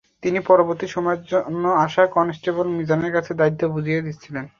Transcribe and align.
তিনি 0.23 0.39
পরবর্তী 0.49 0.87
সময়ের 0.87 1.21
জন্য 1.31 1.63
আসা 1.85 2.03
কনস্টেবল 2.15 2.67
মিজানের 2.77 3.11
কাছে 3.13 3.31
দায়িত্ব 3.33 3.61
বুঝিয়ে 3.73 4.03
দিচ্ছিলেন। 4.05 4.45